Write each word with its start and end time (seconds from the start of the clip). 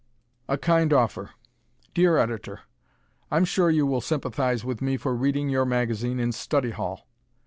A 0.47 0.57
Kind 0.57 0.93
Offer 0.93 1.29
Dear 1.93 2.17
Editor: 2.17 2.61
I'm 3.29 3.45
sure 3.45 3.69
you 3.69 3.85
will 3.85 4.01
sympathize 4.01 4.65
with 4.65 4.81
me 4.81 4.97
for 4.97 5.13
reading 5.13 5.47
your 5.47 5.63
magazine 5.67 6.19
in 6.19 6.31
study 6.31 6.71
hall. 6.71 7.05